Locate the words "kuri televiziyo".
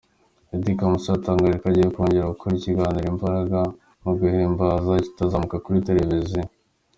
5.65-6.43